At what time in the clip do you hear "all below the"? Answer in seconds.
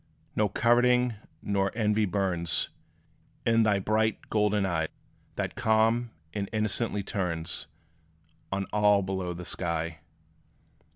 8.73-9.45